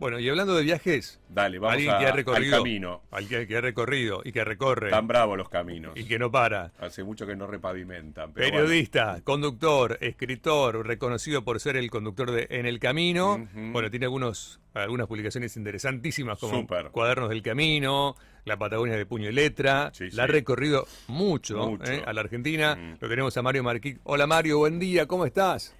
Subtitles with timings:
[0.00, 3.02] Bueno, y hablando de viajes, Dale, vamos alguien a- que ha al recorrido, camino.
[3.10, 5.92] al que, ha recorrido y que recorre Tan bravos los caminos.
[5.94, 6.72] y que no para.
[6.80, 8.32] Hace mucho que no repavimentan.
[8.32, 13.46] Pero Periodista, conductor, escritor, reconocido por ser el conductor de En el Camino.
[13.52, 16.66] Bueno, tiene algunos, algunas publicaciones interesantísimas como.
[16.92, 19.90] Cuadernos del Camino, La Patagonia de Puño y Letra.
[19.92, 21.92] Sí, La ha recorrido mucho, Mucho.
[21.92, 22.96] eh, a la Argentina.
[22.98, 23.98] Lo tenemos a Mario Marquí.
[24.04, 25.74] Hola Mario, buen día, ¿cómo estás?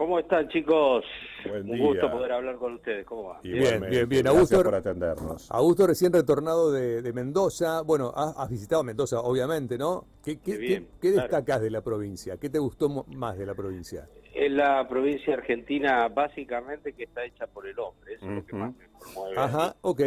[0.00, 1.04] ¿Cómo están, chicos?
[1.46, 1.84] Buen Un día.
[1.86, 3.04] gusto poder hablar con ustedes.
[3.04, 3.40] ¿Cómo va?
[3.42, 4.22] Bien, bien, bien.
[4.22, 5.50] Gracias Augusto- por atendernos.
[5.50, 7.82] Augusto recién retornado de, de Mendoza.
[7.82, 10.06] Bueno, has, has visitado Mendoza, obviamente, ¿no?
[10.24, 11.28] ¿Qué, qué, Qué bien, qué- qué claro.
[11.28, 12.38] destacás de la provincia?
[12.38, 14.08] ¿Qué te gustó más de la provincia?
[14.34, 18.14] Es la provincia argentina básicamente que está hecha por el hombre.
[18.14, 19.36] Eso es lo que más me conmueve.
[19.38, 20.00] Ajá, ok,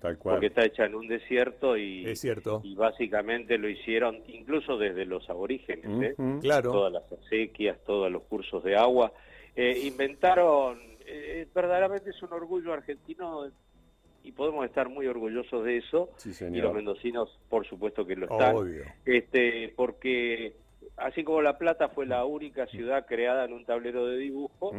[0.00, 0.34] Tal cual.
[0.34, 2.60] Porque está hecha en un desierto y, es cierto.
[2.62, 6.02] y básicamente lo hicieron incluso desde los aborígenes.
[6.02, 6.14] ¿eh?
[6.40, 6.72] Claro.
[6.72, 9.12] Todas las acequias, todos los cursos de agua.
[9.54, 13.46] Eh, inventaron, eh, verdaderamente es un orgullo argentino
[14.22, 16.10] y podemos estar muy orgullosos de eso.
[16.16, 18.54] Sí, Y los mendocinos, por supuesto que lo están.
[18.56, 18.82] Obvio.
[19.06, 20.54] este porque
[20.96, 24.72] así como La Plata fue la única ciudad creada en un tablero de dibujo,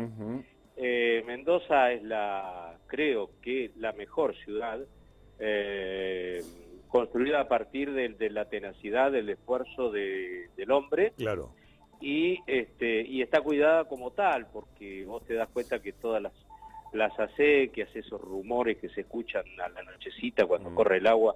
[0.76, 4.80] eh, Mendoza es la, creo que la mejor ciudad
[5.40, 6.42] eh,
[6.90, 11.52] construida a partir de, de la tenacidad, del esfuerzo de- del hombre Claro.
[12.02, 16.34] y este y está cuidada como tal porque vos te das cuenta que todas las
[16.94, 20.76] las acequias, esos rumores que se escuchan a la nochecita cuando Mm.
[20.76, 21.36] corre el agua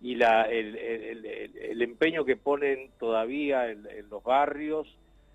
[0.00, 4.86] y la el, el- el- el empeño que ponen todavía en, en los barrios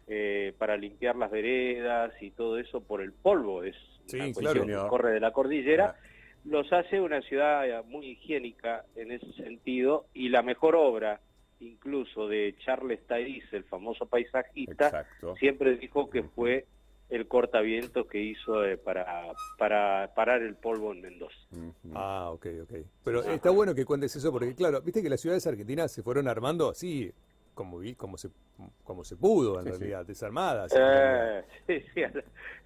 [0.08, 4.60] eh, para limpiar las veredas y todo eso por el polvo es Sí, una claro.
[4.62, 6.04] cuestión que corre de la cordillera Ah.
[6.46, 11.20] Los hace una ciudad eh, muy higiénica en ese sentido y la mejor obra
[11.60, 15.36] incluso de Charles Tyrese, el famoso paisajista, Exacto.
[15.36, 16.66] siempre dijo que fue
[17.10, 21.36] el cortavientos que hizo eh, para, para parar el polvo en Mendoza.
[21.94, 22.74] Ah, ok, ok.
[23.04, 26.28] Pero está bueno que cuentes eso porque, claro, viste que las ciudades argentinas se fueron
[26.28, 27.12] armando así,
[27.54, 28.30] como, como, se,
[28.84, 29.78] como se pudo, en Sí, sí.
[29.80, 30.68] realidad, realidad.
[30.76, 32.24] Eh, sí, sí, al,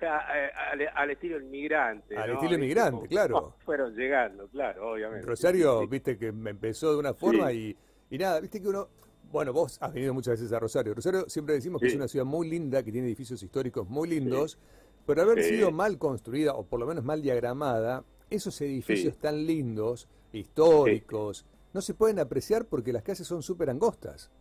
[0.08, 2.16] a- al- al estilo inmigrante.
[2.18, 2.34] Al ¿no?
[2.36, 3.56] estilo inmigrante, Como- claro.
[3.66, 5.26] Fueron llegando, claro, obviamente.
[5.26, 5.90] Rosario, Sí, sí.
[5.92, 7.76] viste que me empezó de una forma y,
[8.10, 8.88] y nada, viste que uno,
[9.32, 10.94] bueno, vos has venido muchas veces a Rosario.
[10.94, 11.94] Rosario siempre decimos que Sí.
[11.94, 14.60] es una ciudad muy linda, que tiene edificios históricos muy lindos,
[15.08, 15.56] pero haber Sí.
[15.56, 19.20] sido mal construida o por lo menos mal diagramada, esos edificios Sí.
[19.20, 24.32] tan lindos, históricos, no se pueden apreciar porque las calles son súper angostas.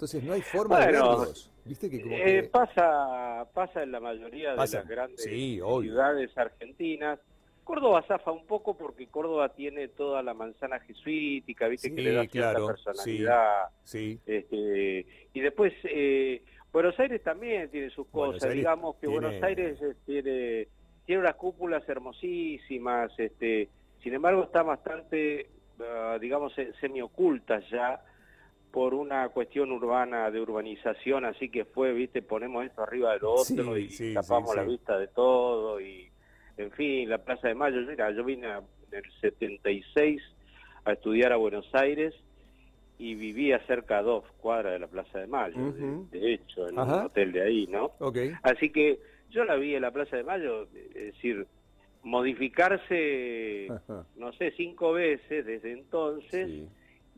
[0.00, 1.50] Entonces no hay forma de verlos.
[1.62, 4.78] Viste que como Eh, pasa, pasa en la mayoría Pasa.
[4.78, 7.18] de las grandes Sí, ciudades argentinas.
[7.64, 12.12] Córdoba zafa un poco porque Córdoba tiene toda la manzana jesuítica, viste Sí, que le
[12.14, 13.64] da cierta claro, personalidad.
[13.84, 18.54] Sí, Este, y después eh, Buenos Aires también tiene sus cosas.
[18.54, 20.68] Digamos que tiene- Buenos Aires eh, tiene,
[21.04, 23.12] tiene unas cúpulas hermosísimas.
[23.18, 23.68] Este,
[24.02, 28.02] sin embargo, está bastante, ah, digamos, se- semiocultas ya
[28.70, 33.32] por una cuestión urbana de urbanización, así que fue, viste, ponemos esto arriba de lo
[33.32, 36.10] otro Sí, y sí, tapamos sí, la vista de todo y,
[36.56, 37.80] en fin, la Plaza de Mayo.
[37.82, 40.22] Mira, yo vine a- en el 76
[40.84, 42.14] a estudiar a Buenos Aires
[42.98, 45.72] y vivía cerca a dos cuadras de la Plaza de Mayo,
[46.10, 46.96] de- hecho, en Ajá.
[47.00, 47.92] un hotel de ahí, ¿no?
[47.98, 48.18] ok.
[48.42, 49.00] Así que
[49.30, 51.46] yo la vi en la Plaza de Mayo, es decir,
[52.02, 54.06] modificarse, Ajá.
[54.16, 56.48] no sé, cinco veces desde entonces.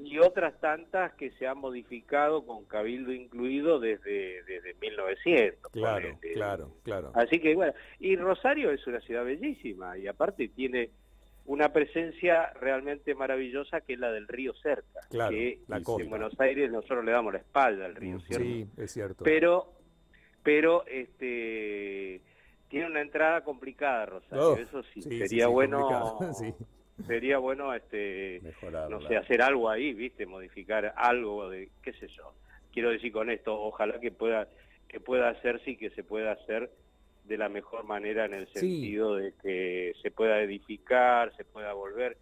[0.04, 5.72] Y otras tantas que se han modificado con cabildo incluido desde, desde 1900.
[5.72, 7.12] Claro, claro, claro.
[7.14, 10.90] Así que bueno, y Rosario es una ciudad bellísima y aparte tiene
[11.44, 16.10] una presencia realmente maravillosa que es la del río cerca, Claro, que la en.
[16.10, 18.26] Buenos Aires nosotros le damos la espalda al río, Ujú.
[18.26, 18.44] ¿cierto?
[18.44, 19.24] Sí, es cierto.
[19.24, 19.72] Pero,
[20.42, 22.22] pero este
[22.68, 24.52] tiene una entrada complicada, Rosario.
[24.52, 26.18] Oh, Eso sí, sería sí, bueno.
[27.06, 28.98] sería bueno este Mejorarla.
[28.98, 30.26] no sé, hacer algo ahí, ¿viste?
[30.26, 32.34] Modificar algo de, qué sé yo.
[32.72, 34.48] Quiero decir con esto, ojalá que pueda
[34.88, 36.70] que pueda hacerse y que se pueda hacer
[37.24, 38.58] de la mejor manera en el Sí.
[38.58, 42.18] sentido de que se pueda edificar, se pueda volver,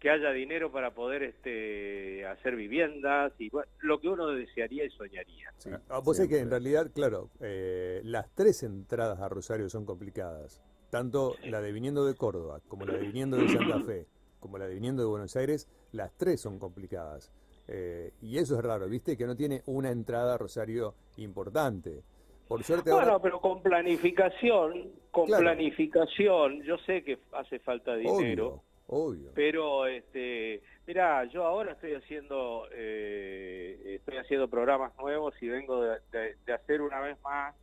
[0.00, 4.90] que haya dinero para poder este hacer viviendas y bueno, lo que uno desearía y
[4.90, 5.52] soñaría.
[5.58, 5.70] Sí.
[5.88, 10.62] Ah, Vos sabés que en realidad, claro, eh, las tres entradas a Rosario son complicadas.
[10.90, 14.06] Tanto la de viniendo de Córdoba, como la de viniendo de Santa Fe,
[14.40, 17.30] como la de viniendo de Buenos Aires, las tres son complicadas.
[17.66, 19.16] Eh, y eso es raro, ¿viste?
[19.16, 22.02] Que no tiene una entrada a Rosario importante.
[22.48, 23.22] Por suerte Bueno, ahora...
[23.22, 25.42] pero con planificación, con Claro.
[25.42, 28.62] planificación, yo sé que hace falta dinero.
[28.86, 29.30] Obvio, obvio.
[29.34, 35.98] Pero, este, mira, yo ahora estoy haciendo, eh, estoy haciendo programas nuevos y vengo de,
[36.10, 37.54] de- de hacer una vez más,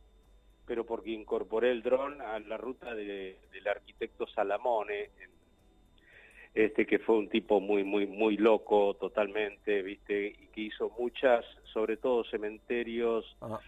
[0.66, 5.10] pero porque incorporé el dron a la ruta de- del arquitecto Salamone
[6.54, 10.28] este que fue un tipo muy muy muy loco totalmente, ¿viste?
[10.28, 13.60] Y que hizo muchas, sobre todo cementerios, Ajá.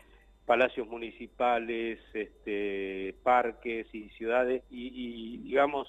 [0.46, 5.86] palacios municipales, este parques y ciudades y, y, digamos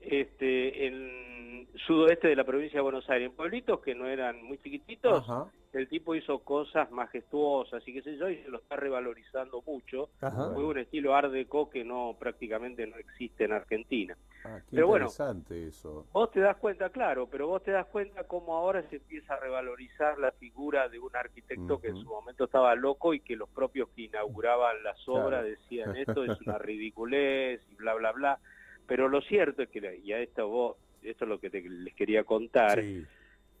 [0.00, 4.58] este en sudoeste de la provincia de Buenos Aires, en pueblitos que no eran muy
[4.58, 5.48] chiquititos, Ajá.
[5.72, 10.08] El tipo hizo cosas majestuosas y qué sé yo, y se lo está revalorizando mucho.
[10.20, 10.50] Ajá.
[10.54, 14.16] Fue un estilo art deco que no prácticamente no existe en Argentina.
[14.44, 15.06] Ah, qué Pero bueno.
[15.50, 16.06] eso.
[16.12, 19.40] Vos te das cuenta, claro, pero vos te das cuenta cómo ahora se empieza a
[19.40, 23.48] revalorizar la figura de un arquitecto que en su momento estaba loco y que los
[23.50, 25.26] propios que inauguraban las Claro.
[25.26, 28.38] obras decían esto es una ridiculez y bla bla bla.
[28.86, 31.94] Pero lo cierto es que, y a esto vos, esto es lo que te- les
[31.94, 33.04] quería contar, Sí.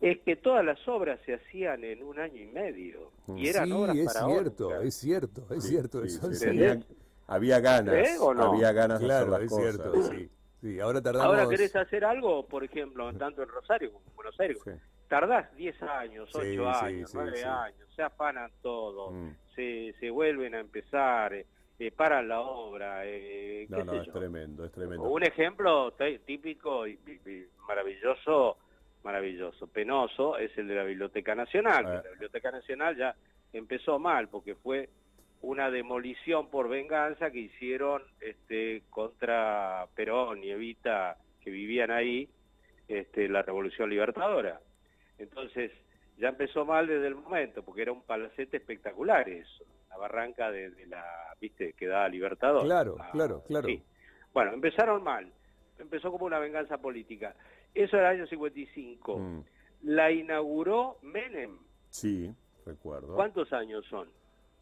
[0.00, 3.10] Es que todas las obras se hacían en un año y medio.
[3.36, 4.44] Y eran Sí, obras es faraónicas.
[4.54, 6.02] cierto, es cierto, es Sí, cierto.
[6.06, 6.78] sí, eso tenía-
[7.26, 8.52] había ganas, ¿Eh, o no?
[8.54, 9.64] había ganas de hacer Claro, las es cosas.
[9.76, 10.30] cierto, sí.
[10.60, 11.26] Sí, ahora tardamos...
[11.28, 14.70] Ahora querés hacer algo, por ejemplo, tanto en Rosario como en Buenos Aires, Sí.
[15.08, 16.48] tardás 10 años, Sí, 8
[16.80, 17.44] sí, años, sí, 9 sí.
[17.44, 19.30] años, se afanan todo, Mm.
[19.54, 21.46] se, se vuelven a empezar, eh,
[21.78, 24.12] eh, paran la obra, eh, qué No, no, sé es yo.
[24.14, 25.04] tremendo, es tremendo.
[25.04, 25.94] Un ejemplo
[26.26, 28.56] típico y, y- y maravilloso,
[29.04, 31.86] maravilloso, penoso, es el de la Biblioteca Nacional.
[31.86, 32.02] Ah.
[32.04, 33.14] La Biblioteca Nacional ya
[33.52, 34.88] empezó mal porque fue
[35.40, 42.28] una demolición por venganza que hicieron este, contra Perón y Evita, que vivían ahí,
[42.88, 44.60] este, la Revolución Libertadora.
[45.18, 45.70] Entonces,
[46.18, 50.70] ya empezó mal desde el momento, porque era un palacete espectacular eso, la barranca de,
[50.70, 51.04] de la,
[51.40, 52.64] viste, que da Libertador.
[52.64, 53.66] Claro, Ah, claro, claro.
[53.68, 53.80] sí.
[54.32, 55.30] Bueno, empezaron mal,
[55.78, 57.34] empezó como una venganza política.
[57.74, 59.18] Eso era el año 55.
[59.18, 59.44] Mm.
[59.82, 61.58] La inauguró Menem.
[61.90, 62.34] Sí,
[62.66, 63.14] recuerdo.
[63.14, 64.08] ¿Cuántos años son?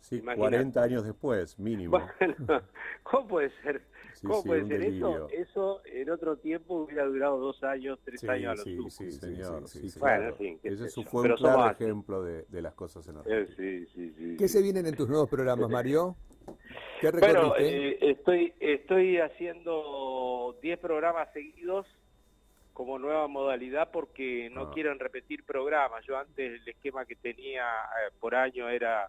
[0.01, 0.39] Sí, Imagínate.
[0.51, 1.99] 40 años después, mínimo.
[1.99, 2.35] Bueno,
[3.03, 3.83] ¿cómo puede ser?
[4.15, 5.29] Sí, ¿Cómo sí, puede ser delirio.
[5.29, 5.31] eso?
[5.31, 8.91] Eso en otro tiempo hubiera durado dos años, tres Sí, años a lo sí, sumo.
[8.91, 9.69] sí, Sí, sí, señor.
[9.69, 9.99] sí, sí, sí.
[10.01, 10.59] Bueno, claro.
[10.63, 13.57] Ese fue un claro ejemplo de, de las cosas en Eh, Argentina.
[13.57, 14.59] sí, sí, sí, ¿Qué sí.
[14.59, 16.17] se vienen en tus nuevos programas, Mario?
[17.01, 17.89] ¿Qué Bueno, recorriste?
[17.89, 21.87] eh, estoy, estoy haciendo 10 programas seguidos
[22.77, 24.71] como nueva modalidad porque no Ah.
[24.75, 26.05] quieren repetir programas.
[26.05, 29.09] Yo antes el esquema que tenía eh, por año era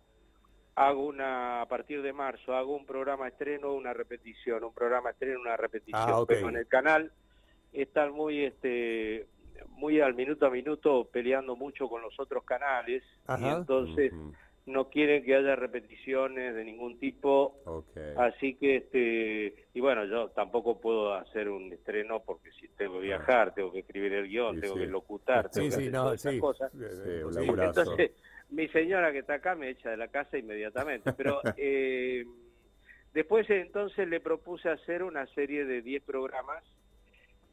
[0.76, 5.42] hago una a partir de marzo hago un programa estreno, una repetición, un programa estreno,
[5.42, 7.12] una repetición, Ah, pero en el canal
[7.74, 9.28] están muy este
[9.70, 13.58] muy al minuto a minuto peleando mucho con los otros canales y Ajá.
[13.58, 14.34] entonces Ujú,
[14.68, 17.56] no quieren que haya repeticiones de ningún tipo.
[18.18, 23.08] Así que, este, y bueno, yo tampoco puedo hacer un estreno porque si tengo que
[23.08, 24.82] viajar, tengo que escribir el guion, Sí, tengo sí.
[24.82, 26.72] que locutar, tengo Sí, que hacer no, todas esas cosas.
[26.74, 28.12] Entonces,
[28.50, 31.14] mi señora que está acá me echa de la casa inmediatamente.
[31.14, 32.26] Pero eh,
[33.14, 36.62] después entonces le propuse hacer una serie de 10 programas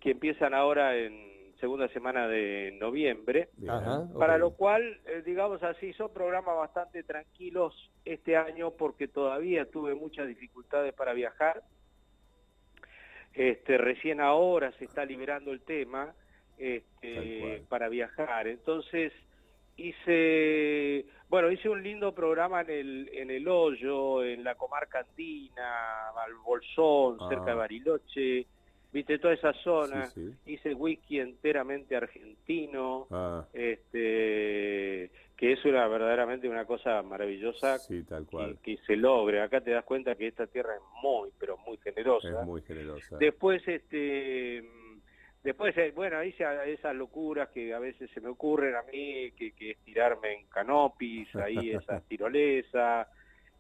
[0.01, 3.49] que empiezan ahora en segunda semana de noviembre.
[3.69, 7.75] Ajá, Para lo cual, eh, digamos así, son programas bastante tranquilos
[8.05, 11.63] este año porque todavía tuve muchas dificultades para viajar.
[13.33, 16.15] Este, recién ahora se está liberando el tema
[16.59, 18.47] este, para viajar.
[18.47, 19.13] Entonces
[19.77, 26.11] hice, bueno, hice un lindo programa en el, en el Hoyo, en la comarca andina,
[26.11, 27.29] al Bolsón, Ah.
[27.29, 28.47] cerca de Bariloche,
[28.95, 30.07] viste toda esa zona.
[30.07, 30.53] Sí, sí.
[30.53, 38.25] Hice whisky enteramente argentino Ah, este que es una verdaderamente una cosa maravillosa sí, tal
[38.25, 38.59] que, cual.
[38.63, 42.29] que se logre acá te das cuenta que esta tierra es muy pero muy generosa
[42.41, 43.19] Es muy generosa.
[43.19, 44.63] después este
[45.43, 49.51] después eh, bueno hice esas locuras que a veces se me ocurren a mí que,
[49.53, 53.09] que es tirarme en canopis ahí esa tirolesa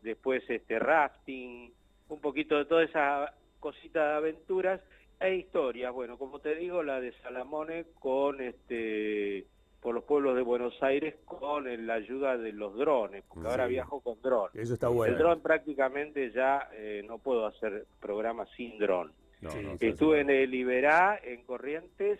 [0.01, 1.73] después este rafting
[2.09, 4.81] un poquito de toda esa cosita de aventuras
[5.21, 9.47] e historias bueno como te digo la de Salamone con este
[9.81, 13.67] por los pueblos de Buenos Aires con el- la ayuda de los drones porque ahora
[13.67, 14.55] viajo con drones.
[14.57, 15.19] Eso está el bueno.
[15.19, 19.13] dron prácticamente ya eh, no puedo hacer programas sin dron.
[19.43, 22.19] No, Sí, no, Estuve hace en el Iberá, en Corrientes,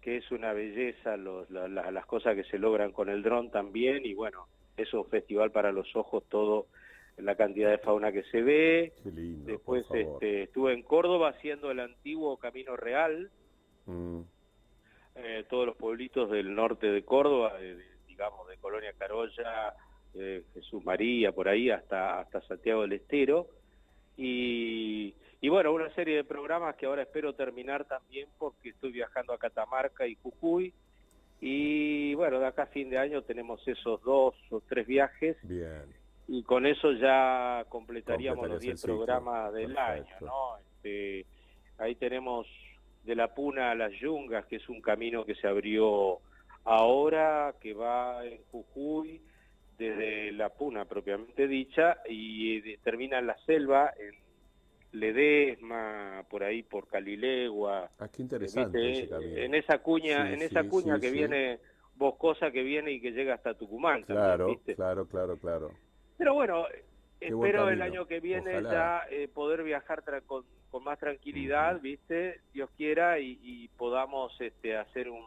[0.00, 3.52] que es una belleza los- la- la- las cosas que se logran con el dron
[3.52, 6.66] también, y bueno, es un festival para los ojos, todo
[7.16, 8.92] la cantidad de fauna que se ve.
[9.02, 13.30] Qué lindo, Después este, estuve en Córdoba haciendo el antiguo Camino Real,
[13.86, 14.20] Mm,
[15.14, 17.56] eh, todos los pueblitos del norte de Córdoba,
[18.06, 19.74] digamos de Colonia Carolla,
[20.14, 23.46] eh, Jesús María, por ahí hasta, hasta Santiago del Estero.
[24.16, 29.32] Y, y bueno, una serie de programas que ahora espero terminar también porque estoy viajando
[29.32, 30.74] a Catamarca y Jujuy.
[31.40, 35.84] Y bueno, de acá a fin de año tenemos esos dos o tres viajes bien.
[36.28, 38.96] Y con eso ya completaríamos los Completarías el 10 ciclo.
[38.96, 40.26] programas del Perfecto.
[40.26, 40.58] año, ¿no?
[40.58, 41.26] Este,
[41.78, 42.46] ahí tenemos
[43.04, 46.18] de la Puna a las Yungas, que es un camino que se abrió
[46.64, 49.20] ahora, que va en Jujuy,
[49.78, 54.14] desde la Puna propiamente dicha, y eh, termina en la selva, en
[54.98, 57.90] Ledesma, por ahí por Calilegua.
[57.98, 59.00] Ah, qué interesante ¿viste?
[59.04, 59.36] ese camino.
[59.36, 61.60] En esa cuña, Sí, en esa sí, cuña sí, que viene
[61.94, 64.04] boscosa que viene y que llega hasta Tucumán.
[64.04, 64.74] también, Claro, ¿viste?
[64.74, 65.70] claro, claro, claro.
[66.18, 66.66] Pero bueno,
[67.20, 68.72] Qué espero el año que viene Ojalá.
[68.72, 72.40] ya eh, poder viajar tra- con, con más tranquilidad, ¿viste?
[72.52, 75.24] Dios quiera, y, y podamos este, hacer un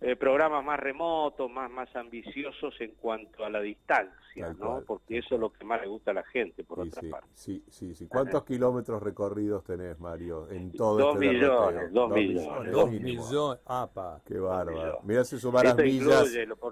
[0.00, 4.66] eh, programas más remotos, más, más ambiciosos en cuanto a la distancia, Tal ¿no?
[4.66, 7.00] cual, Porque eso es lo que más le gusta a la gente, por Sí, otra
[7.00, 7.28] sí, parte.
[7.34, 8.06] sí, sí, sí.
[8.08, 11.90] ¿Cuántos kilómetros recorridos tenés, Mario, en todo Dos este millones, derroteo?
[11.92, 13.60] dos millones, dos dos millones.
[13.66, 14.20] Apa.
[14.26, 14.72] Qué bárbaro.
[14.76, 15.04] millones.
[15.04, 16.30] Mirá si sumaras millas.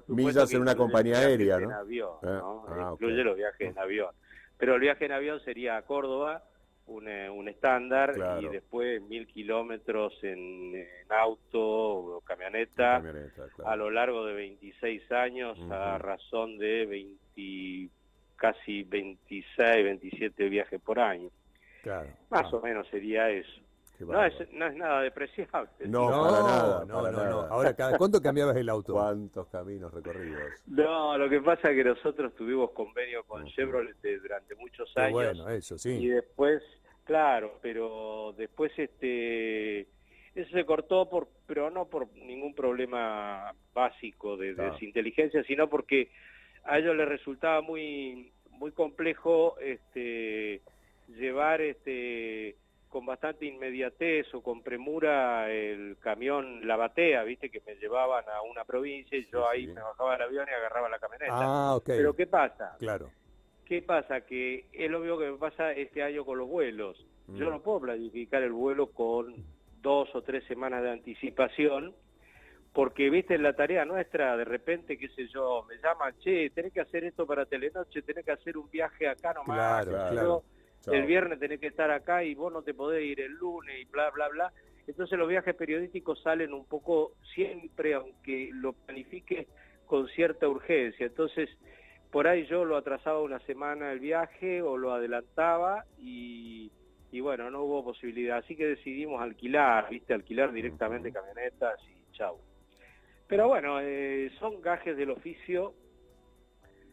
[0.09, 1.75] millas en una compañía aérea, en ¿no?
[1.77, 2.65] avión, Eh, ¿no?
[2.69, 4.11] ah, incluye los viajes en avión.
[4.59, 6.45] Pero el viaje en avión sería a Córdoba,
[6.93, 8.41] un, eh, un estándar, Claro.
[8.43, 13.71] y después mil kilómetros en, en auto o camioneta, Camioneta, claro.
[13.71, 16.07] a lo largo de 26 años, a Ujú.
[16.07, 17.89] razón de 20,
[18.37, 21.31] casi 26, 27 viajes por año.
[21.83, 22.09] Claro.
[22.31, 22.57] Más Ah.
[22.57, 23.61] o menos sería eso.
[24.01, 25.69] No es, no es nada despreciable.
[25.87, 27.25] No, No, para nada, no, para no, no.
[27.25, 27.49] nada.
[27.51, 28.95] Ahora, ¿cada cuánto cambiabas el auto?
[28.95, 30.43] ¿Cuántos caminos recorridos?
[30.67, 33.45] No, lo que pasa es que nosotros tuvimos convenio con.
[33.47, 36.09] Chevrolet durante muchos Qué años bueno, eso, y sí.
[36.09, 36.61] después,
[37.05, 39.81] claro, pero después este
[40.35, 44.77] eso se cortó por pero no por ningún problema básico de, de Claro.
[44.81, 46.11] inteligencia, sino porque
[46.65, 50.63] a ellos les resultaba muy muy complejo este
[51.09, 52.57] llevar este
[52.89, 58.43] con bastante inmediatez o con premura el camión la batea, viste que me llevaban a
[58.43, 59.73] una provincia y Sí, yo ahí sí.
[59.73, 61.33] me bajaba del avión y agarraba la camioneta.
[61.35, 61.87] Ah, ok.
[61.87, 62.77] Pero ¿qué pasa?
[62.79, 63.11] Claro.
[63.67, 64.23] ¿Qué pasa?
[64.23, 67.05] Que es lo mismo que me pasa este año con los vuelos.
[67.29, 67.51] Yo Mm.
[67.51, 69.35] no puedo planificar el vuelo con
[69.81, 71.95] dos o tres semanas de anticipación,
[72.73, 76.81] porque, viste, la tarea nuestra, de repente, qué sé yo, me llaman, che, tenés que
[76.81, 80.43] hacer esto para Telenoche, tenés que hacer un viaje acá nomás, Claro, yo,
[80.93, 83.85] el viernes tenés que estar acá y vos no te podés ir el lunes y
[83.85, 84.53] bla, bla, bla.
[84.87, 89.47] Entonces los viajes periodísticos salen un poco siempre, aunque lo planifiques
[89.87, 91.07] con cierta urgencia.
[91.07, 91.49] Entonces,
[92.13, 96.71] por ahí yo lo atrasaba una semana el viaje o lo adelantaba y,
[97.11, 98.37] y bueno, no hubo posibilidad.
[98.37, 100.13] Así que decidimos alquilar, ¿viste?
[100.13, 102.37] Alquilar directamente camionetas y chau.
[103.27, 105.73] Pero bueno, eh, son gajes del oficio,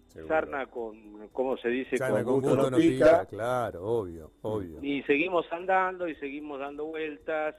[0.07, 0.33] Seguro.
[0.33, 1.97] sarna con, ¿cómo se dice?
[1.97, 3.05] Sarna con gusto gusto no no pica.
[3.05, 3.25] pica.
[3.25, 4.79] Claro, obvio, obvio.
[4.81, 7.55] Y seguimos andando y seguimos dando vueltas.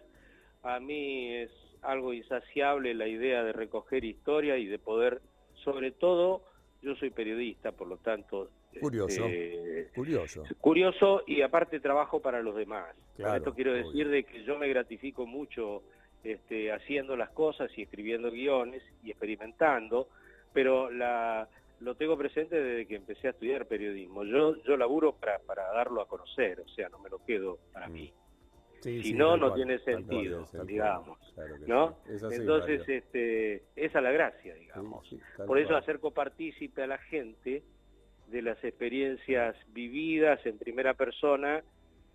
[0.63, 1.51] A mí es
[1.83, 5.21] algo insaciable la idea de recoger historia y de poder,
[5.63, 6.43] sobre todo,
[6.83, 8.51] yo soy periodista, por lo tanto...
[8.81, 9.27] Curioso.
[9.27, 10.45] este, Curioso.
[10.61, 12.95] curioso y aparte trabajo para los demás.
[13.17, 13.87] Claro, Con esto quiero obvio.
[13.87, 15.83] decir de que yo me gratifico mucho
[16.23, 20.09] este, haciendo las cosas y escribiendo guiones y experimentando,
[20.53, 21.49] pero la,
[21.81, 24.25] lo tengo presente desde que empecé a estudiar periodismo.
[24.25, 27.89] Yo, yo laburo para, para darlo a conocer, o sea, no me lo quedo para
[27.89, 27.93] Mm.
[27.93, 28.13] mí.
[28.81, 30.67] Sí, Si sí, no, no cual, tiene sentido, cual.
[30.67, 31.99] digamos, Claro que ¿no?
[32.09, 32.95] Es así, Entonces, Mario.
[32.99, 35.07] este, esa es la gracia, digamos.
[35.09, 35.81] sí, Por eso cual.
[35.83, 37.63] hacer copartícipe a la gente
[38.29, 41.63] de las experiencias vividas en primera persona.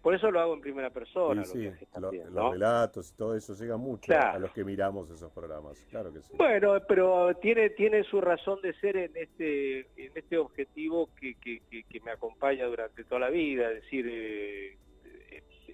[0.02, 3.54] Por eso lo hago en primera persona, sí, viajes lo- los relatos y todo eso
[3.56, 4.38] llega mucho Claro.
[4.38, 5.84] a los que miramos esos programas.
[5.90, 6.34] Claro que sí.
[6.38, 11.60] Bueno, pero tiene tiene su razón de ser en este en este objetivo que, que,
[11.70, 13.70] que- que me acompaña durante toda la vida.
[13.72, 14.78] Es decir, eh,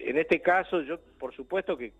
[0.08, 1.92] en este caso yo, por supuesto que,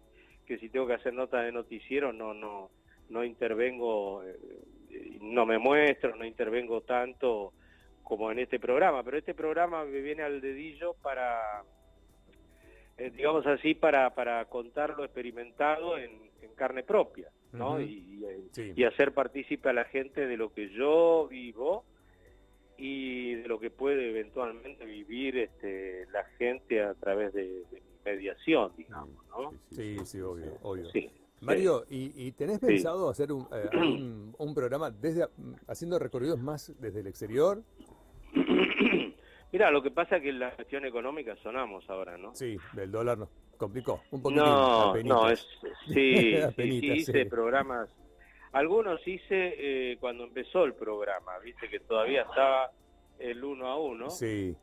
[0.46, 2.70] que si tengo que hacer nota de noticiero no no
[3.08, 4.38] no intervengo, eh,
[5.20, 7.52] no me muestro, no intervengo tanto
[8.02, 9.02] como en este programa.
[9.02, 11.62] Pero este programa me viene al dedillo para
[12.98, 16.10] eh, digamos así, para, para contar lo experimentado en,
[16.42, 17.72] en carne propia, ¿no?
[17.72, 17.80] Ujú.
[17.80, 17.84] y,
[18.20, 18.72] y, eh, Sí.
[18.76, 21.84] y hacer partícipe a la gente de lo que yo vivo
[22.76, 28.72] y de lo que puede eventualmente vivir este, la gente a través de, de mediación,
[28.76, 29.52] digamos, ¿no?
[29.70, 30.90] Sí, sí, obvio, obvio.
[30.90, 31.10] Sí.
[31.40, 32.66] Mario, ¿y, y tenés Sí.
[32.66, 35.26] pensado hacer un, eh, un, un programa desde
[35.66, 37.62] haciendo recorridos más desde el exterior?
[39.52, 42.34] Mira, lo que pasa es que en la gestión económica sonamos ahora, ¿no?
[42.34, 43.28] Sí, el dólar nos
[43.58, 44.44] complicó un poquitín.
[44.44, 45.46] No, no, es,
[45.92, 47.90] sí, hice programas.
[48.52, 49.54] Algunos hice
[49.92, 52.70] eh, cuando empezó el programa, viste que todavía estaba
[53.18, 54.10] el uno a uno.
[54.10, 54.54] Sí,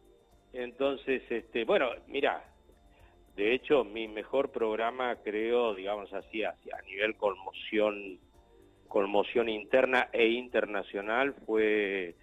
[0.54, 2.49] Entonces, este, bueno, mira,
[3.40, 8.20] de hecho mi mejor programa creo, digamos así, hacia a nivel conmoción,
[8.90, 12.16] conmoción interna e internacional fue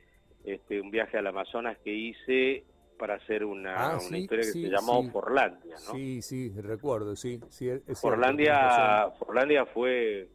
[0.44, 2.64] este, un viaje al Amazonas que hice
[2.98, 5.10] para hacer una, Ah, una sí, historia que sí, se llamó sí.
[5.10, 5.92] Forlandia, ¿no?
[5.94, 7.40] Sí, sí, recuerdo, sí.
[7.48, 10.28] sí es Forlandia, fue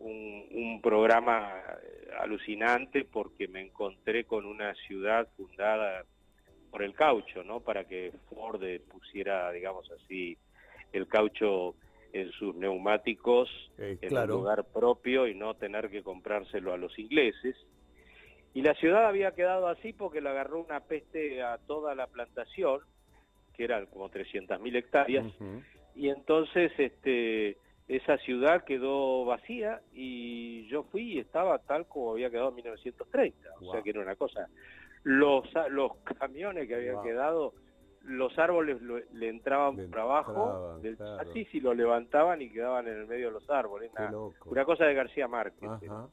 [0.00, 1.50] un, un programa
[1.82, 6.04] eh, alucinante porque me encontré con una ciudad fundada
[6.74, 7.60] por el caucho, ¿no?
[7.60, 10.36] Para que Ford pusiera, digamos así,
[10.92, 11.76] el caucho
[12.12, 14.34] en sus neumáticos Eh, en claro.
[14.34, 17.54] un lugar propio y no tener que comprárselo a los ingleses.
[18.54, 22.80] Y la ciudad había quedado así porque le agarró una peste a toda la plantación,
[23.56, 25.26] que eran como 300.000 hectáreas,
[25.94, 32.30] y entonces este esa ciudad quedó vacía y yo fui y estaba tal como había
[32.30, 34.48] quedado en 1930, o sea que era una cosa.
[35.04, 37.04] Los, los camiones que habían Wow.
[37.04, 37.54] quedado,
[38.04, 41.24] los árboles lo- le entraban Le por abajo, del claro.
[41.24, 43.90] chasis y lo levantaban y quedaban en el medio de los árboles.
[44.46, 45.68] Una, cosa de García Márquez.
[45.70, 46.08] Ajá.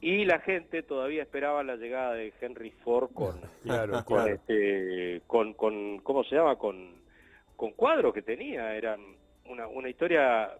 [0.00, 4.34] Y la gente todavía esperaba la llegada de Henry Ford con, Claro, con claro.
[4.34, 7.02] este con, con cómo se llama con
[7.56, 9.00] con cuadros que tenía eran
[9.46, 10.50] una, una historia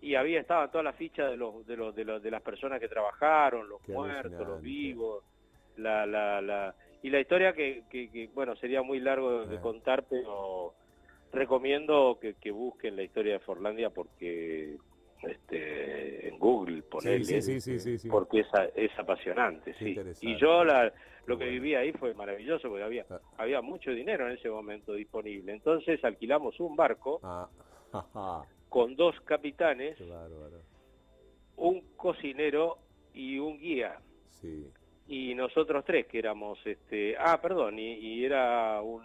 [0.00, 2.80] y había estaban todas las fichas de los de los de, los, de las personas
[2.80, 5.22] que trabajaron los Qué muertos los vivos
[5.78, 10.04] la la la y la historia que, que, que, bueno sería muy largo de contar
[10.08, 10.74] pero
[11.32, 14.76] recomiendo que, que busquen la historia de Forlandia porque
[15.22, 18.08] este en Google ponerle Sí, sí, sí, sí, sí, sí.
[18.08, 19.96] porque es, a- es apasionante, sí.
[20.22, 20.84] Y yo la,
[21.26, 21.50] lo que bueno.
[21.52, 23.20] viví ahí fue maravilloso porque había, Ah.
[23.38, 25.52] había mucho dinero en ese momento disponible.
[25.52, 27.48] Entonces alquilamos un barco Ah,
[28.68, 29.98] con dos capitanes,
[31.56, 32.78] un cocinero
[33.12, 33.98] y un guía.
[34.30, 34.70] Sí.
[35.08, 39.02] Y nosotros tres que éramos, este, ah, perdón, y, y era un,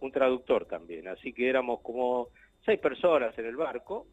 [0.00, 1.08] un traductor también.
[1.08, 2.28] Así que éramos como
[2.64, 4.06] seis personas en el barco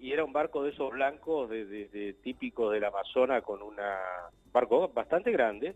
[0.00, 3.98] y era un barco de esos blancos de, de- de típicos del Amazonas con una
[4.52, 5.72] barco bastante grande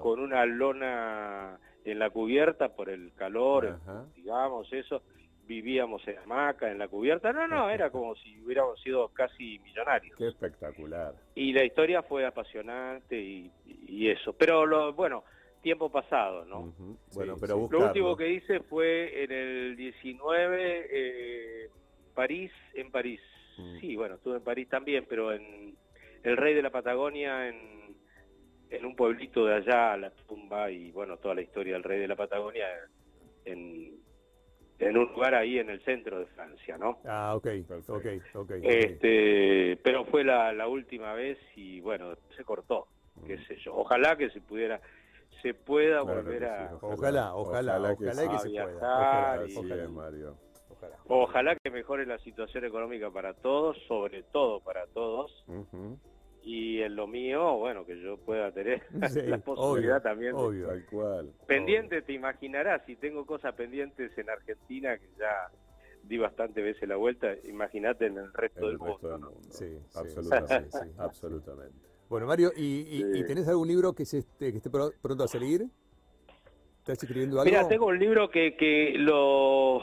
[0.00, 4.04] con una lona en la cubierta por el calor, Ajá.
[4.14, 5.02] digamos, eso.
[5.46, 7.32] Vivíamos en hamaca, en la cubierta.
[7.32, 10.14] No, no, era como si hubiéramos sido casi millonarios.
[10.18, 11.14] Qué espectacular.
[11.34, 13.50] Y la historia fue apasionante y,
[13.88, 14.32] y eso.
[14.34, 15.24] Pero, lo, bueno,
[15.62, 16.72] tiempo pasado, ¿no?
[17.14, 17.60] Bueno, Sí, pero sí.
[17.60, 17.78] buscarlo.
[17.80, 21.68] Lo último que hice fue en el 19, eh,
[22.14, 23.20] París, en París.
[23.56, 23.78] Mm.
[23.80, 25.76] Sí, bueno, estuve en París también, pero en
[26.22, 27.96] el Rey de la Patagonia, en,
[28.70, 32.08] en un pueblito de allá, la tumba y bueno, toda la historia del Rey de
[32.08, 32.66] la Patagonia,
[33.44, 33.94] en,
[34.78, 37.00] en un lugar ahí en el centro de Francia, ¿no?
[37.04, 37.94] Ah, ok, Perfecto.
[37.96, 38.50] ok, ok.
[38.50, 38.50] ok.
[38.62, 42.86] Este, pero fue la, la última vez y bueno, se cortó,
[43.26, 43.74] qué sé yo.
[43.76, 44.80] Ojalá que se pudiera,
[45.42, 48.48] se pueda Claro volver a, sí, Ojalá, ojalá, ojalá, que que, sí.
[48.48, 48.78] se A pueda.
[48.78, 50.36] viajar Ojalá, y- Así ojalá, es, Mario.
[50.70, 50.96] ojalá.
[51.06, 55.44] Ojalá que mejore la situación económica para todos, sobre todo para todos,
[56.42, 60.66] y en lo mío, bueno, que yo pueda tener Sí, la posibilidad obvio, también de-.
[60.66, 61.32] Tal cual.
[61.46, 65.34] pendiente, te imaginarás, si tengo cosas pendientes en Argentina, que ya
[66.02, 69.08] di bastante veces la vuelta, imagínate en el resto En del resto mundo.
[69.10, 69.30] del ¿no?
[69.30, 69.48] mundo.
[69.50, 70.70] Sí, sí, absolutamente.
[70.70, 70.94] sí, sí.
[70.98, 71.88] absolutamente.
[72.08, 73.18] Bueno, Mario, ¿y, y- Sí.
[73.20, 75.66] y tenés algún libro que, se esté, que esté pro- pronto a salir?
[76.78, 77.50] ¿Estás escribiendo algo?
[77.50, 79.80] Mira, tengo un libro que, que lo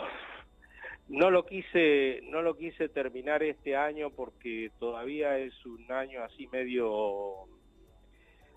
[1.08, 6.48] no lo quise no lo quise terminar este año porque todavía es un año así
[6.48, 7.46] medio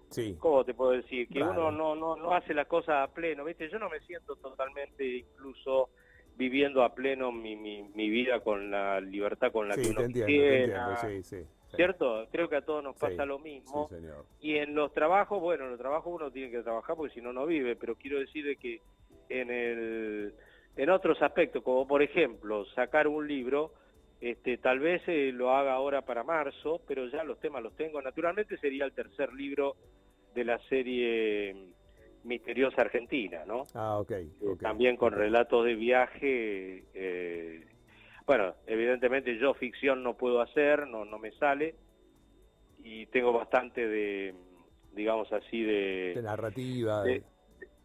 [0.09, 1.29] Sí, ¿cómo te puedo decir?
[1.29, 3.69] Que uno no, no, no hace las cosas a pleno, ¿viste?
[3.69, 5.91] Yo no me siento totalmente incluso
[6.37, 10.01] viviendo a pleno mi, mi, mi vida con la libertad con la sí, que uno
[10.01, 11.58] entiendo, te quisiera, entiendo, sí, sí.
[11.71, 11.77] Sí.
[11.77, 12.27] ¿cierto?
[12.31, 13.89] Creo que a todos nos Sí, pasa lo Sí, mismo.
[13.89, 14.25] señor.
[14.41, 17.33] Y en los trabajos, bueno, en los trabajos uno tiene que trabajar porque si no,
[17.33, 18.81] no vive, pero quiero decir de que
[19.29, 20.35] en, el,
[20.77, 23.73] en otros aspectos, como por ejemplo sacar un libro,
[24.21, 28.01] este, tal vez eh, lo haga ahora para marzo, pero ya los temas los tengo.
[28.03, 29.77] Naturalmente sería el tercer libro
[30.35, 31.55] de la serie
[32.25, 33.63] Misteriosa Argentina, ¿no?
[33.75, 34.11] Ah, ok.
[34.11, 36.85] Eh, ok, también con relatos de viaje.
[36.95, 37.65] eh,
[38.29, 41.75] bueno, evidentemente yo ficción no puedo hacer, no, no me sale,
[42.85, 44.35] y tengo bastante de,
[44.93, 47.03] digamos así, De de, narrativa.
[47.05, 47.23] de, de-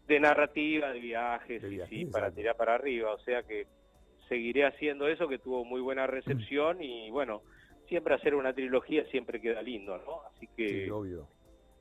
[0.06, 3.68] de narrativa, de viajes, De y sí, para tirar para arriba, o sea que
[4.28, 7.42] seguiré haciendo eso, que tuvo muy buena recepción, y bueno,
[7.88, 10.24] siempre hacer una trilogía siempre queda lindo, ¿no?
[10.26, 10.84] Así que...
[10.86, 11.30] sí, obvio.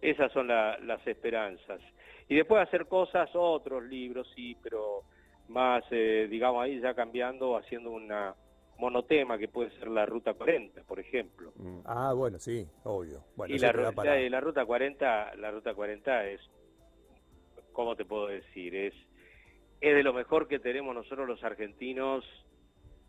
[0.01, 1.81] Esas son la- las esperanzas.
[2.29, 5.05] Y después hacer cosas, otros libros, sí, pero
[5.49, 8.35] más, eh, digamos, ahí ya cambiando, haciendo una
[8.79, 11.53] monotema que puede ser la Ruta 40, por ejemplo.
[11.57, 11.81] Mm.
[11.85, 13.25] Ah, bueno, sí, obvio.
[13.37, 16.41] Bueno, y la, te da ru- para- la- la Ruta 40, la Ruta 40 es,
[17.73, 18.75] ¿cómo te puedo decir?
[18.75, 18.95] Es,
[19.81, 22.25] es de lo mejor que tenemos nosotros los argentinos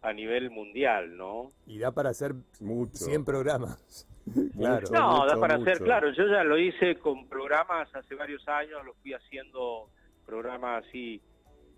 [0.01, 1.53] a nivel mundial, ¿no?
[1.65, 2.97] Y da para hacer Mucho.
[3.05, 4.07] 100 programas.
[4.57, 4.81] claro.
[4.81, 4.93] Mucho.
[4.93, 5.71] No, da para mucho.
[5.71, 9.89] hacer, claro, yo ya lo hice con programas hace varios años, lo fui haciendo
[10.25, 11.21] programas así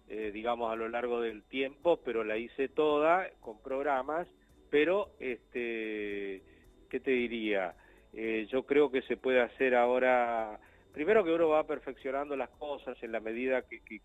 [0.07, 4.27] eh, digamos, a lo largo del tiempo, pero la hice toda con programas,
[4.69, 6.43] pero, este,
[6.89, 7.75] ¿qué te diría?
[8.13, 10.59] Eh, yo creo que se puede hacer ahora,
[10.93, 13.99] primero que uno va perfeccionando las cosas en la medida que, que,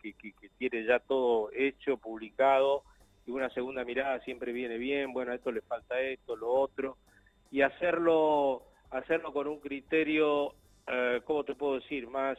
[0.58, 2.82] tiene ya todo hecho, publicado,
[3.26, 6.96] y una segunda mirada siempre viene bien, bueno, a esto le falta esto, lo otro,
[7.50, 10.54] y hacerlo, hacerlo con un criterio,
[10.86, 12.38] eh, ¿cómo te puedo decir?, más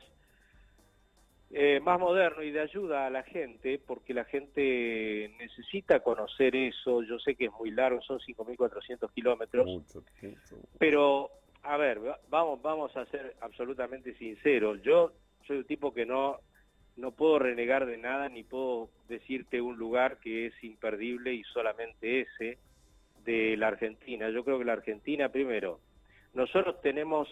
[1.54, 7.04] eh, más moderno y de ayuda a la gente, porque la gente necesita conocer eso.
[7.04, 9.68] Yo sé que es muy largo, son 5.400 kilómetros,
[10.78, 11.30] pero
[11.64, 14.82] a ver, vamos, vamos a ser absolutamente sinceros.
[14.82, 15.12] Yo
[15.46, 16.40] soy un tipo que no,
[16.96, 22.22] no puedo renegar de nada ni puedo decirte un lugar que es imperdible y solamente
[22.22, 22.60] ese
[23.26, 24.30] de la Argentina.
[24.30, 25.80] Yo creo que la Argentina, primero,
[26.34, 27.28] nosotros tenemos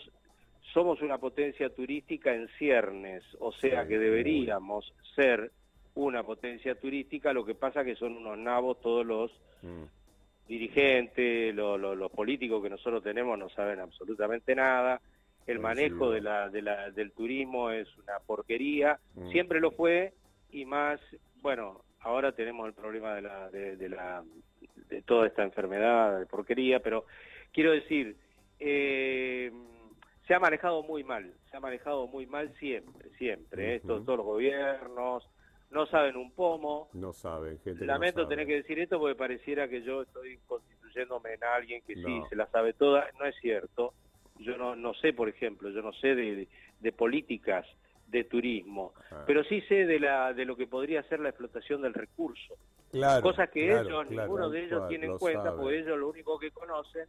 [0.73, 5.51] somos una potencia turística en ciernes, o sea que deberíamos ser
[5.95, 9.83] una potencia turística, lo que pasa que son unos nabos todos los mm.
[10.47, 15.01] dirigentes, los políticos que nosotros tenemos no saben absolutamente nada,
[15.47, 19.31] el manejo de la, del turismo es una porquería, mm.
[19.31, 20.13] siempre lo fue
[20.51, 20.99] y más,
[21.41, 24.23] bueno, ahora tenemos el problema de, la, de, la,
[24.89, 27.05] de toda esta enfermedad de porquería, pero
[27.51, 28.15] quiero decir,
[28.59, 29.51] eh,
[30.29, 33.75] se ha manejado muy mal, se ha manejado muy mal siempre, siempre.
[33.75, 33.79] ¿eh?
[33.79, 35.27] todos, los gobiernos
[35.71, 36.87] no saben un pomo.
[36.93, 37.83] No saben, gente.
[37.83, 42.21] Lamento tener que decir esto porque pareciera que yo estoy constituyéndome en alguien que sí,
[42.29, 43.07] se la sabe toda.
[43.17, 43.95] No es cierto.
[44.37, 46.47] Yo no, no sé, por ejemplo, yo no sé de,
[46.79, 47.65] de, políticas
[48.05, 49.23] de turismo, ah.
[49.25, 52.53] pero sí sé de, la, de lo que podría ser la explotación del recurso.
[52.91, 56.51] Claro, Cosas que ellos, ninguno de ellos tiene en cuenta, porque ellos lo único que
[56.51, 57.07] conocen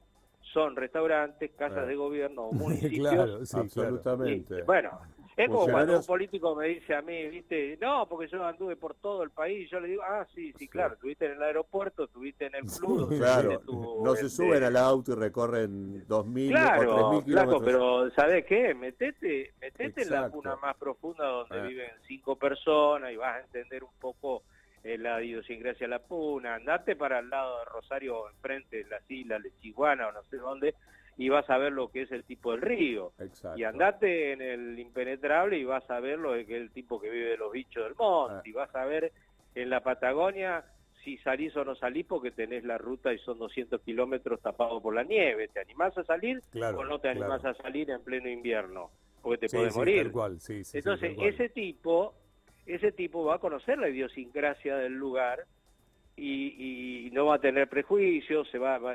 [0.52, 3.12] son restaurantes, casas de gobierno o municipios.
[3.12, 4.62] claro, sí, absolutamente.
[4.62, 5.00] bueno,
[5.36, 8.94] es como cuando un político me dice a mí, viste, no, porque yo anduve por
[8.94, 12.46] todo el país, yo le digo, ah, sí, sí, claro, estuviste en el aeropuerto, estuviste
[12.46, 13.16] en el club.
[13.16, 13.62] claro,
[14.02, 17.62] no se suben al auto y recorren 2.000 claro, o 3.000 kilómetros.
[17.62, 18.74] Claro, pero ¿sabes qué?
[18.74, 21.62] Metete, metete en la cuna más profunda donde ah.
[21.62, 24.42] viven cinco personas y vas a entender un poco
[24.82, 29.52] la idiosincrasia la puna, andate para el lado de Rosario, enfrente de las islas de
[29.60, 30.74] Chihuahua o no sé dónde,
[31.16, 33.12] y vas a ver lo que es el tipo del río.
[33.56, 37.10] Y andate en el impenetrable y vas a ver lo que es el tipo que
[37.10, 38.42] vive de los bichos del monte, ah.
[38.44, 39.12] y vas a ver
[39.54, 40.64] en la Patagonia
[41.04, 44.94] si salís o no salís porque tenés la ruta y son 200 kilómetros tapados por
[44.94, 45.48] la nieve.
[45.48, 48.90] ¿Te animás a salir o no te animás a salir en pleno invierno?
[49.22, 50.12] Porque te puedes morir.
[50.72, 52.14] Entonces, ese tipo
[52.66, 55.44] ese tipo va a conocer la idiosincrasia del lugar
[56.16, 58.94] y, no va a tener prejuicios, se va, va,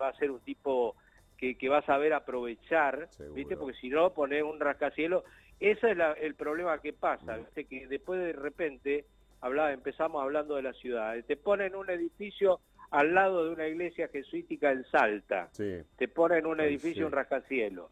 [0.00, 0.94] va, a ser un tipo
[1.36, 3.56] que, que va a saber aprovechar, ¿viste?
[3.56, 5.24] Porque si no, pone un rascacielos.
[5.58, 7.64] Ese es el problema que pasa, ¿viste?
[7.64, 9.04] Que después de repente
[9.40, 14.08] hablaba, empezamos hablando de la ciudad, te ponen un edificio al lado de una iglesia
[14.08, 17.90] jesuítica en Salta, te ponen un edificio, un rascacielos.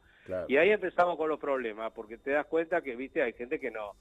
[0.48, 3.70] Y ahí empezamos con los problemas, porque te das cuenta que, viste, hay gente que
[3.70, 3.92] no,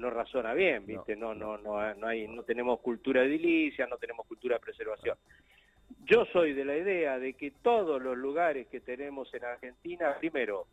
[0.00, 1.14] no razona bien, ¿viste?
[1.14, 5.16] No, no, no, no, hay, no tenemos cultura de edilicia, no tenemos cultura de preservación.
[6.04, 10.66] Yo soy de la idea de que todos los lugares que tenemos en Argentina, primero,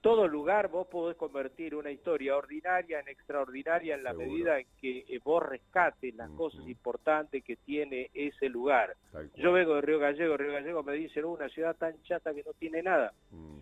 [0.00, 5.04] todo lugar vos podés convertir una historia ordinaria en extraordinaria en la medida en que
[5.08, 8.94] eh, vos rescates las cosas importantes que tiene ese lugar.
[9.36, 12.44] Yo vengo de Río Gallego, Río Gallego me dicen oh, una ciudad tan chata que
[12.44, 13.12] no tiene nada.
[13.30, 13.58] Mm.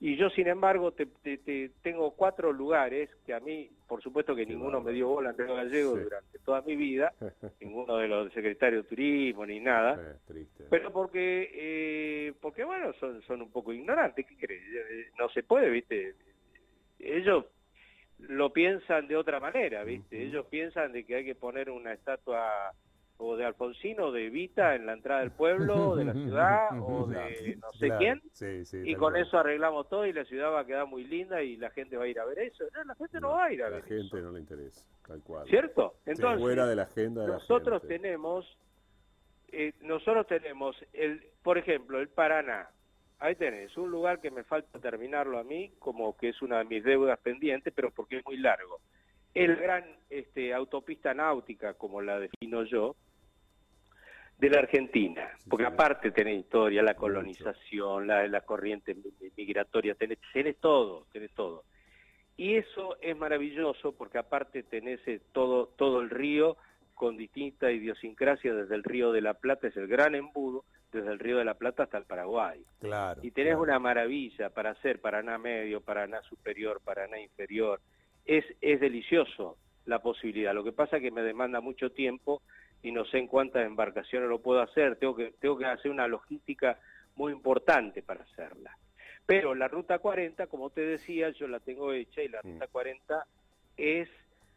[0.00, 1.06] Y yo, sin embargo, te,
[1.82, 5.96] tengo cuatro lugares que a mí, por supuesto que ninguno me dio bola Río Gallego
[5.96, 7.12] durante toda mi vida,
[7.60, 10.18] ninguno de los secretarios de turismo ni nada,
[10.68, 14.62] pero porque, eh, porque bueno, son, son un poco ignorantes, ¿qué crees?
[14.62, 16.14] Eh, no se puede, ¿viste?
[16.98, 17.46] Ellos
[18.18, 20.22] lo piensan de otra manera, ¿viste?
[20.22, 22.72] Ellos piensan de que hay que poner una estatua
[23.18, 27.56] o de Alfonsino, de Evita en la entrada del pueblo, de la ciudad, o de
[27.60, 28.22] no sé quién,
[28.84, 31.70] y con eso arreglamos todo y la ciudad va a quedar muy linda y la
[31.70, 32.64] gente va a ir a ver eso.
[32.74, 33.94] No, la gente no, va a ir a ver eso.
[33.94, 35.46] La gente no le interesa, tal cual.
[35.48, 35.94] ¿Cierto?
[36.06, 38.46] Entonces, fuera de la agenda nosotros tenemos,
[39.52, 42.70] eh, nosotros tenemos, el por ejemplo, el Paraná.
[43.20, 46.64] Ahí tenés, un lugar que me falta terminarlo a mí, como que es una de
[46.64, 48.80] mis deudas pendientes, pero porque es muy largo
[49.34, 52.96] el gran este, autopista náutica, como la defino yo,
[54.38, 58.96] de la Argentina, porque aparte tenés historia, la colonización, la, la corriente
[59.36, 61.64] migratoria, tenés, tenés todo, tenés todo.
[62.36, 66.56] Y eso es maravilloso porque aparte tenés eh, todo, todo el río
[66.94, 71.18] con distinta idiosincrasia desde el río de la Plata, es el gran embudo, desde el
[71.18, 72.64] río de la Plata hasta el Paraguay.
[72.80, 73.20] Claro.
[73.24, 77.80] Y tenés una maravilla para hacer Paraná medio, Paraná superior, Paraná inferior,
[78.24, 79.56] es, es delicioso.
[79.86, 80.54] la posibilidad.
[80.54, 82.40] Lo que pasa es que me demanda mucho tiempo
[82.82, 84.96] y no sé en cuántas embarcaciones lo puedo hacer.
[84.96, 86.78] Tengo que, tengo que hacer una logística
[87.16, 88.76] muy importante para hacerla.
[89.26, 93.26] Pero la ruta 40, como te decía, yo la tengo hecha y la ruta 40
[93.76, 94.08] es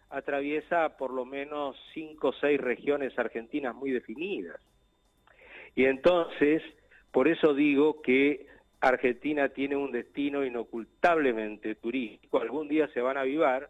[0.10, 4.60] atraviesa por lo menos cinco o seis regiones argentinas muy definidas.
[5.75, 6.62] Y entonces,
[7.12, 8.47] por eso digo que
[8.79, 12.39] Argentina tiene un destino inocultablemente turístico.
[12.39, 13.69] Algún día se van a avivar,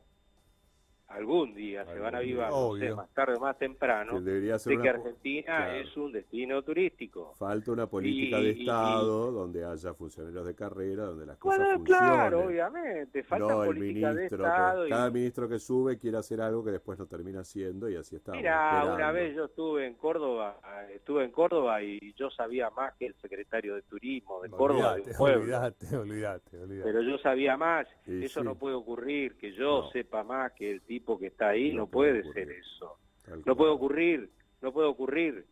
[1.07, 4.59] algún día se van a avivar, no sé, más tarde o más temprano, Que debería
[4.59, 5.73] ser de que una Argentina claro.
[5.79, 7.33] es un destino turístico.
[7.39, 11.59] Falta una política Y- de y- Estado donde haya funcionarios de carrera, donde las cosas
[11.59, 12.03] Bueno, funcionen.
[12.09, 14.81] claro, obviamente, falta no el política ministro, de Estado.
[14.83, 17.95] que y- cada ministro que sube quiere hacer algo que después no termina haciendo y
[17.95, 18.37] así estamos.
[18.41, 20.59] Mira, una vez yo estuve en Córdoba,
[20.93, 25.01] estuve en Córdoba y yo sabía más que el secretario de Turismo de Córdoba, de
[25.03, 25.41] un Olvídate, pueblo.
[25.41, 26.83] olvídate, olvídate, olvídate.
[26.91, 28.45] Pero yo sabía más, eso sí.
[28.45, 31.87] no puede ocurrir, que yo sepa más que el tipo que está ahí, No no,
[31.87, 32.97] puede puede, ser eso.
[33.45, 34.29] No puede ocurrir,
[34.61, 35.45] no puede ocurrir.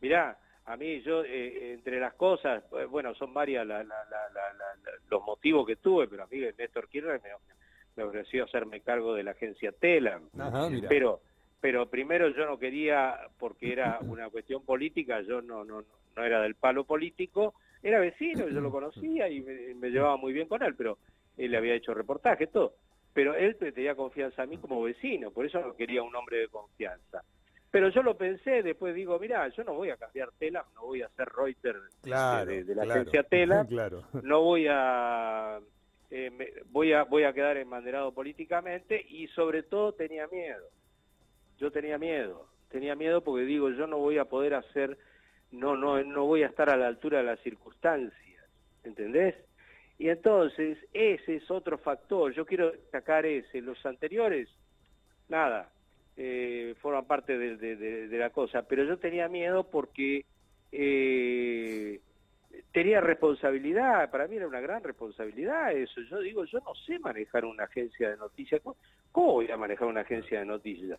[0.00, 4.28] Mirá, a mí yo, eh, entre las cosas, eh, bueno, son varias la- la- la-
[4.32, 7.30] la- la- la- los motivos que tuve, pero a mí Néstor Kirchner me,
[7.96, 10.28] me ofreció hacerme cargo de la agencia Telam.
[10.38, 10.68] Ajá.
[10.88, 11.20] Pero,
[11.60, 15.82] pero primero yo no quería, porque era una cuestión política, yo no, no,
[16.14, 20.32] no era del palo político, era vecino, yo lo conocía y me, me llevaba muy
[20.32, 20.98] bien con él, pero
[21.36, 22.74] él le había hecho reportaje, todo.
[23.18, 26.46] Pero él tenía confianza a mí como vecino, por eso no quería un hombre de
[26.46, 27.24] confianza.
[27.68, 31.02] Pero yo lo pensé, después digo, mira, yo no voy a cambiar Telam, no voy
[31.02, 34.04] a ser Reuters claro, de, de la claro, agencia Telam, claro.
[34.22, 35.58] no voy a
[36.10, 40.68] eh, me- voy a voy a quedar enbanderado políticamente y sobre todo tenía miedo
[41.58, 44.96] yo tenía miedo tenía miedo porque digo yo no voy a poder hacer
[45.50, 48.44] no no no voy a estar a la altura de las circunstancias
[48.84, 49.34] ¿entendés?
[49.98, 54.48] Y entonces ese es otro factor yo quiero destacar ese los anteriores
[55.28, 55.70] nada
[56.16, 60.24] eh, forman parte de, la cosa pero yo tenía miedo porque
[60.72, 62.00] eh,
[62.72, 66.00] tenía responsabilidad, para mí era una gran responsabilidad eso.
[66.02, 68.60] Yo digo, yo no sé manejar una agencia de noticias.
[68.62, 68.76] ¿Cómo,
[69.12, 70.98] cómo voy a manejar una agencia de noticias?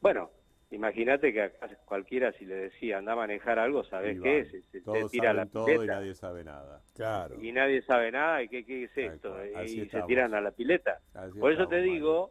[0.00, 0.30] Bueno,
[0.70, 4.38] imagínate que acá cualquiera si le decía anda a manejar algo, ¿sabés Y qué van.
[4.38, 4.50] es?
[4.50, 6.80] Se, se Todos tira saben la todo y nadie sabe nada.
[6.94, 7.42] Claro.
[7.42, 9.36] y nadie sabe nada y qué, qué es esto.
[9.64, 11.00] Y se tiran a la pileta.
[11.14, 11.92] Así Por eso estamos, te Mario.
[11.92, 12.30] digo,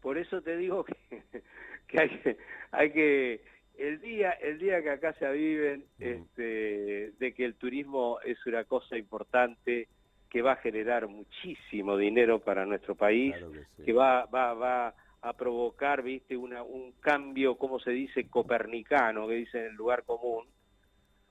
[0.00, 0.94] por eso te digo que,
[1.88, 2.36] que hay que,
[2.72, 3.40] hay que
[3.78, 6.02] el día, el día que acá se aviven, Mm.
[6.04, 9.88] este, de que el turismo es una cosa importante
[10.30, 13.82] que va a generar muchísimo dinero para nuestro país, Claro que sí.
[13.84, 19.34] que va, va, va a provocar, viste, una, un cambio, como se dice, copernicano, que
[19.34, 20.46] dice en el lugar común,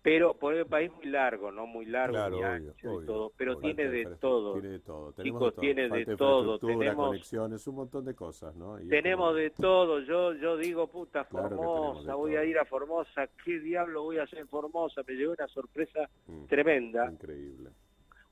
[0.01, 3.05] pero por el país muy largo, no muy largo, Claro, muy obvio, ancho y obvio,
[3.07, 3.61] todo, pero obvio.
[3.73, 4.53] tiene de todo.
[4.53, 5.11] Tiene de todo.
[5.13, 5.61] Tenemos Chicos, de todo.
[5.61, 6.39] tiene de Falta todo.
[6.41, 8.79] infraestructura, Tenemos- conexiones, un montón de cosas, ¿no?
[8.81, 12.41] Y Tenemos como- de todo, yo yo digo, puta, Claro Formosa, de voy todo.
[12.41, 15.01] a ir a Formosa, ¿qué diablo voy a hacer en Formosa?
[15.07, 17.69] Me llegó una sorpresa Mm, tremenda Increíble.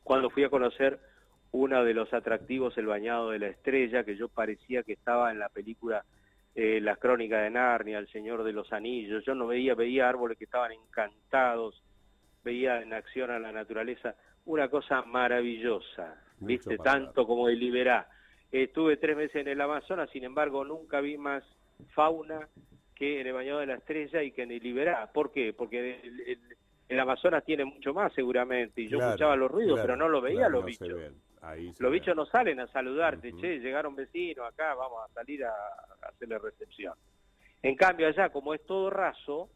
[0.03, 0.97] cuando fui a conocer
[1.55, 5.39] uno de los atractivos, el Bañado de la Estrella, que yo parecía que estaba en
[5.39, 6.03] la película
[6.53, 10.37] eh, Las Crónicas de Narnia, El Señor de los Anillos, yo no veía, veía árboles
[10.37, 11.81] que estaban encantados,
[12.43, 14.15] veía en acción a la naturaleza,
[14.45, 18.07] una cosa maravillosa, Mucho viste, tanto como de Liberá.
[18.51, 21.43] Estuve tres meses en el Amazonas, sin embargo, nunca vi más
[21.93, 22.47] fauna
[22.95, 25.11] que en el Bañado de la Estrella y que en el Liberá.
[25.11, 25.53] ¿Por qué?
[25.53, 26.39] Porque el, el-
[26.87, 30.09] el Amazonas tiene mucho más seguramente, y yo Claro, escuchaba los ruidos, claro, pero no
[30.09, 31.13] lo veía claro, los No bichos.
[31.41, 33.41] Ahí Los bichos no salen a saludarte, Ujú.
[33.41, 36.93] che, llegaron vecinos acá, vamos a salir a, a hacerle recepción.
[37.61, 39.49] En cambio allá, como es todo raso,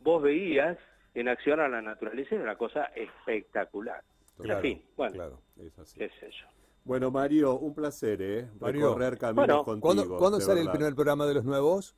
[0.00, 0.76] vos veías
[1.14, 4.02] en acción a la naturaleza y era una cosa espectacular.
[4.36, 5.42] Claro, en fin, bueno, claro.
[5.58, 5.98] Es así.
[5.98, 6.46] qué sé yo.
[6.84, 8.48] Bueno, Mario, un placer, ¿eh?
[8.58, 9.80] Mario, Recorrer caminos bueno, contigo.
[9.80, 11.94] ¿Cuándo, ¿cuándo de sale el primer programa de los nuevos?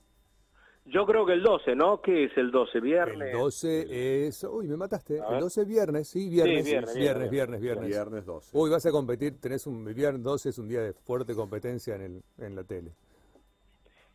[0.87, 2.01] Yo creo que el 12, ¿no?
[2.03, 2.79] ¿Qué es el 12?
[2.81, 3.33] ¿Viernes?
[3.33, 4.45] El 12 es...
[4.45, 5.15] Uy, me mataste.
[5.17, 5.41] El ver.
[5.41, 7.89] 12 viernes, sí, viernes, Sí, viernes, viernes, viernes, viernes, viernes.
[7.89, 8.51] Viernes 12.
[8.59, 12.03] Uy, vas a competir, tenés un viernes 12 es un día de fuerte competencia en
[12.03, 12.93] el en la tele.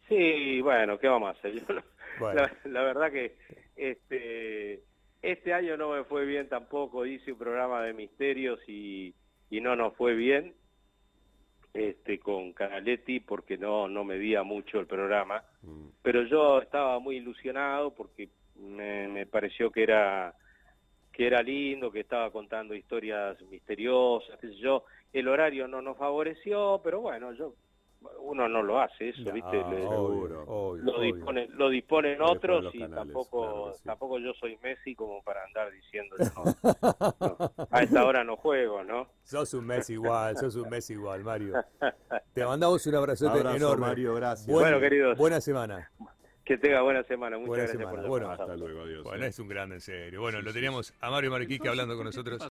[0.07, 1.53] Sí, bueno, ¿qué vamos a hacer?
[1.67, 1.83] Yo no-
[2.19, 2.41] Bueno.
[2.41, 3.35] la, la verdad que
[3.75, 4.83] este
[5.21, 9.13] este año no me fue bien tampoco, hice un programa de misterios y,
[9.49, 10.53] y no nos fue bien
[11.73, 15.89] este con Canaletti porque no no medía mucho el programa, Mm.
[16.01, 20.33] pero yo estaba muy ilusionado porque me, me pareció que era
[21.11, 24.85] que era lindo, que estaba contando historias misteriosas, qué sé yo.
[25.11, 27.53] El horario no nos favoreció, pero bueno, yo
[28.21, 29.57] uno no lo hace eso, No, ¿viste?
[29.57, 30.43] Le- obvio, Seguro.
[30.47, 31.13] obvio, lo obvio.
[31.15, 33.83] disponen, lo disponen Lo otros y canales, tampoco claro que sí.
[33.85, 36.25] tampoco yo soy Messi como para andar diciendo yo
[37.19, 39.07] no, no, a esta hora no juego, ¿no?
[39.23, 41.53] Sos un mes igual, sos un mes igual, Mario.
[42.33, 43.87] Te mandamos un abrazote Abrazo, enorme.
[43.87, 44.47] Mario, gracias.
[44.47, 45.17] Buen- Bueno, queridos.
[45.17, 45.91] Buena semana.
[46.45, 47.37] Que tenga buena semana.
[47.37, 48.01] Muchas Buena gracias semana.
[48.01, 48.31] por Bueno.
[48.31, 49.03] Hasta luego, adiós.
[49.03, 50.21] Bueno, es un grande en serio.
[50.21, 52.47] Bueno, lo teníamos a Mario Mariquique hablando con nosotros.